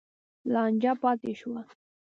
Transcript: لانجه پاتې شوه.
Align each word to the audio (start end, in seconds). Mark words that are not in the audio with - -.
لانجه 0.53 0.93
پاتې 1.01 1.33
شوه. 1.39 1.61